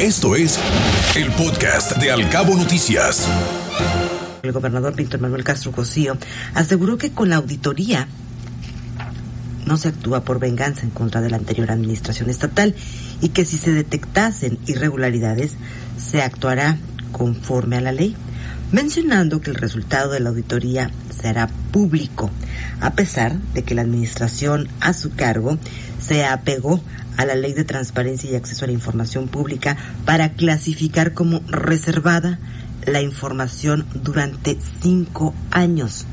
Esto 0.00 0.36
es 0.36 0.60
el 1.16 1.32
podcast 1.32 1.96
de 1.96 2.10
Alcabo 2.10 2.54
Noticias. 2.54 3.26
El 4.42 4.52
gobernador 4.52 4.94
Víctor 4.94 5.20
Manuel 5.20 5.42
Castro 5.42 5.72
Cosío 5.72 6.18
aseguró 6.52 6.98
que 6.98 7.12
con 7.12 7.30
la 7.30 7.36
auditoría 7.36 8.06
no 9.64 9.78
se 9.78 9.88
actúa 9.88 10.22
por 10.22 10.38
venganza 10.38 10.82
en 10.82 10.90
contra 10.90 11.22
de 11.22 11.30
la 11.30 11.38
anterior 11.38 11.70
administración 11.70 12.28
estatal 12.28 12.74
y 13.22 13.30
que 13.30 13.46
si 13.46 13.56
se 13.56 13.72
detectasen 13.72 14.58
irregularidades 14.66 15.52
se 15.96 16.20
actuará 16.20 16.76
conforme 17.10 17.78
a 17.78 17.80
la 17.80 17.92
ley, 17.92 18.14
mencionando 18.72 19.40
que 19.40 19.48
el 19.48 19.56
resultado 19.56 20.12
de 20.12 20.20
la 20.20 20.28
auditoría 20.28 20.90
será 21.20 21.48
público, 21.72 22.30
a 22.80 22.92
pesar 22.92 23.32
de 23.54 23.62
que 23.62 23.74
la 23.74 23.82
administración 23.82 24.68
a 24.80 24.92
su 24.92 25.14
cargo 25.14 25.58
se 25.98 26.24
apegó 26.24 26.80
a 27.16 27.24
la 27.24 27.34
Ley 27.34 27.54
de 27.54 27.64
Transparencia 27.64 28.30
y 28.30 28.36
Acceso 28.36 28.64
a 28.64 28.68
la 28.68 28.74
Información 28.74 29.28
Pública 29.28 29.76
para 30.04 30.30
clasificar 30.30 31.14
como 31.14 31.40
reservada 31.48 32.38
la 32.86 33.02
información 33.02 33.86
durante 33.94 34.58
cinco 34.80 35.34
años. 35.50 36.06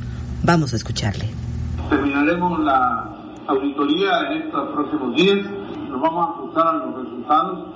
Vamos 0.44 0.73
a 0.73 0.77
escucharle. 0.77 1.30
Terminaremos 1.89 2.59
la 2.61 3.09
auditoría 3.47 4.31
en 4.31 4.44
estos 4.44 4.73
próximos 4.73 5.16
días, 5.16 5.45
nos 5.89 6.02
vamos 6.02 6.27
a 6.27 6.31
ajustar 6.31 6.67
a 6.67 6.73
los 6.73 7.03
resultados, 7.03 7.67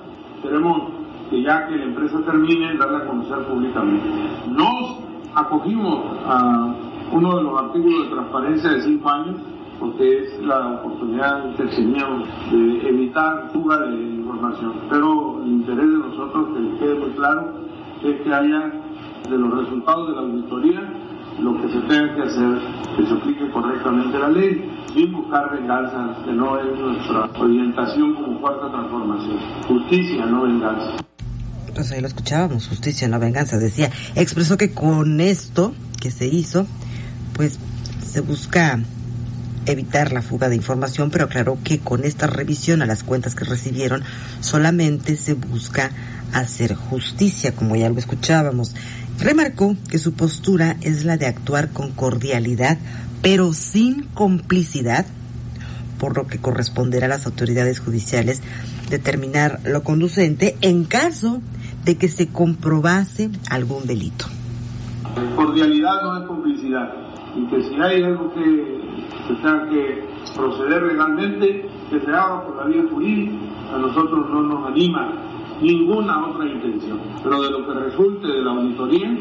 queremos 0.42 0.92
que 1.30 1.42
ya 1.42 1.66
que 1.66 1.76
la 1.76 1.84
empresa 1.84 2.18
termine, 2.24 2.76
darla 2.78 2.98
a 2.98 3.06
conocer 3.06 3.38
públicamente. 3.46 4.08
Nos 4.48 4.98
acogimos 5.34 6.16
a 6.26 6.74
uno 7.12 7.36
de 7.36 7.42
los 7.42 7.58
artículos 7.60 8.08
de 8.08 8.14
transparencia 8.14 8.70
de 8.70 8.82
cinco 8.82 9.08
años, 9.08 9.36
porque 9.80 10.24
es 10.24 10.40
la 10.40 10.74
oportunidad 10.74 11.54
que 11.56 11.64
teníamos 11.64 12.28
de 12.50 12.88
evitar 12.88 13.50
fuga 13.52 13.78
de 13.80 13.96
información. 13.96 14.72
Pero 14.90 15.42
el 15.42 15.48
interés 15.48 15.90
de 15.90 15.98
nosotros, 15.98 16.48
que 16.54 16.78
quede 16.78 16.94
muy 16.98 17.10
claro, 17.10 17.52
es 18.02 18.20
que 18.20 18.34
haya 18.34 18.72
de 19.28 19.38
los 19.38 19.58
resultados 19.58 20.08
de 20.08 20.14
la 20.14 20.20
auditoría 20.20 20.92
lo 21.40 21.56
que 21.62 21.68
se 21.68 21.80
tenga 21.82 22.14
que 22.16 22.22
hacer, 22.22 22.58
que 22.96 23.06
se 23.06 23.12
aplique 23.12 23.50
correctamente 23.50 24.18
la 24.18 24.28
ley, 24.28 24.70
sin 24.92 25.12
buscar 25.12 25.52
venganza, 25.52 26.16
que 26.24 26.32
no 26.32 26.58
es 26.58 26.78
nuestra 26.78 27.30
orientación 27.38 28.14
como 28.14 28.40
cuarta 28.40 28.70
transformación. 28.70 29.38
Justicia, 29.68 30.26
no 30.26 30.42
venganza. 30.42 30.96
Pues 31.74 31.92
ahí 31.92 32.00
lo 32.00 32.08
escuchábamos, 32.08 32.66
justicia, 32.66 33.06
no 33.06 33.20
venganza, 33.20 33.56
decía. 33.56 33.90
Expresó 34.16 34.56
que 34.56 34.72
con 34.72 35.20
esto 35.20 35.72
que 36.00 36.10
se 36.10 36.26
hizo, 36.26 36.66
pues 37.38 37.56
se 38.04 38.20
busca 38.20 38.80
evitar 39.64 40.12
la 40.12 40.22
fuga 40.22 40.48
de 40.48 40.56
información, 40.56 41.10
pero 41.10 41.26
aclaró 41.26 41.56
que 41.62 41.78
con 41.78 42.04
esta 42.04 42.26
revisión 42.26 42.82
a 42.82 42.86
las 42.86 43.04
cuentas 43.04 43.36
que 43.36 43.44
recibieron 43.44 44.02
solamente 44.40 45.16
se 45.16 45.34
busca 45.34 45.90
hacer 46.32 46.74
justicia, 46.74 47.54
como 47.54 47.76
ya 47.76 47.90
lo 47.90 47.98
escuchábamos. 47.98 48.74
Remarcó 49.20 49.76
que 49.88 50.00
su 50.00 50.14
postura 50.14 50.78
es 50.80 51.04
la 51.04 51.16
de 51.16 51.26
actuar 51.26 51.68
con 51.70 51.92
cordialidad, 51.92 52.76
pero 53.22 53.52
sin 53.52 54.02
complicidad, 54.14 55.06
por 56.00 56.16
lo 56.16 56.26
que 56.26 56.38
corresponderá 56.38 57.06
a 57.06 57.10
las 57.10 57.26
autoridades 57.26 57.78
judiciales 57.78 58.40
determinar 58.90 59.60
lo 59.62 59.84
conducente 59.84 60.56
en 60.60 60.84
caso 60.84 61.40
de 61.84 61.96
que 61.96 62.08
se 62.08 62.26
comprobase 62.26 63.30
algún 63.48 63.86
delito. 63.86 64.26
Cordialidad 65.36 66.02
no 66.02 66.18
es 66.18 66.26
complicidad, 66.26 66.92
y 67.36 67.44
que 67.46 67.62
si 67.62 67.74
hay 67.80 68.02
algo 68.02 68.32
que 68.34 68.80
se 69.26 69.34
tenga 69.34 69.68
que 69.68 70.04
proceder 70.36 70.82
legalmente, 70.82 71.68
que 71.90 72.00
se 72.00 72.10
haga 72.10 72.44
por 72.44 72.56
la 72.56 72.64
vía 72.64 72.84
jurídica, 72.90 73.32
a 73.74 73.78
nosotros 73.78 74.30
no 74.30 74.42
nos 74.42 74.66
anima 74.66 75.12
ninguna 75.60 76.26
otra 76.26 76.46
intención. 76.46 77.00
Pero 77.22 77.42
de 77.42 77.50
lo 77.50 77.66
que 77.66 77.74
resulte 77.74 78.26
de 78.26 78.42
la 78.42 78.50
auditoría, 78.52 79.16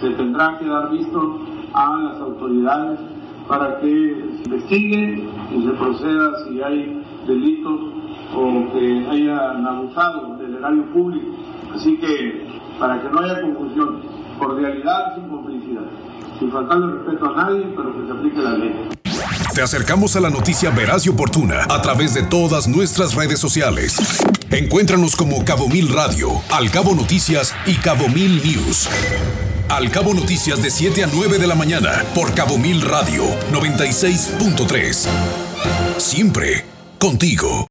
se 0.00 0.10
tendrá 0.10 0.58
que 0.58 0.66
dar 0.66 0.90
visto 0.90 1.40
a 1.72 1.96
las 1.98 2.20
autoridades 2.20 3.00
para 3.46 3.80
que 3.80 3.88
se 3.88 4.50
investigue 4.50 5.24
y 5.54 5.62
se 5.62 5.70
proceda 5.72 6.44
si 6.44 6.62
hay 6.62 7.02
delitos 7.26 7.80
o 8.34 8.72
que 8.72 9.06
hayan 9.10 9.66
abusado 9.66 10.36
del 10.36 10.56
erario 10.56 10.84
público. 10.92 11.26
Así 11.74 11.96
que, 11.96 12.46
para 12.78 13.00
que 13.00 13.08
no 13.08 13.20
haya 13.20 13.40
confusión, 13.40 14.00
cordialidad 14.38 15.14
sin 15.14 15.28
complicidad, 15.28 15.82
sin 16.38 16.50
faltarle 16.50 16.98
respeto 16.98 17.26
a 17.26 17.36
nadie, 17.36 17.72
pero 17.76 17.92
que 17.92 18.06
se 18.06 18.12
aplique 18.12 18.38
la 18.38 18.52
ley. 18.52 18.88
Te 19.54 19.62
acercamos 19.62 20.14
a 20.16 20.20
la 20.20 20.30
noticia 20.30 20.70
veraz 20.70 21.04
y 21.06 21.08
oportuna 21.08 21.64
a 21.68 21.82
través 21.82 22.14
de 22.14 22.22
todas 22.22 22.68
nuestras 22.68 23.14
redes 23.14 23.40
sociales. 23.40 23.96
Encuéntranos 24.50 25.16
como 25.16 25.44
Cabo 25.44 25.68
Mil 25.68 25.88
Radio, 25.92 26.30
Al 26.50 26.70
Cabo 26.70 26.94
Noticias 26.94 27.54
y 27.66 27.74
Cabo 27.74 28.08
Mil 28.08 28.40
News. 28.44 28.88
Al 29.68 29.90
Cabo 29.90 30.14
Noticias 30.14 30.62
de 30.62 30.70
7 30.70 31.04
a 31.04 31.08
9 31.12 31.38
de 31.38 31.46
la 31.46 31.54
mañana 31.54 32.04
por 32.14 32.32
Cabo 32.34 32.56
Mil 32.56 32.80
Radio 32.82 33.24
96.3. 33.52 35.08
Siempre 35.98 36.64
contigo. 36.98 37.66